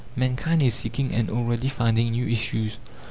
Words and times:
Mankind 0.15 0.63
is 0.63 0.73
seeking 0.73 1.13
and 1.13 1.29
already 1.29 1.69
finding 1.69 2.09
new 2.13 2.27
issues. 2.27 2.79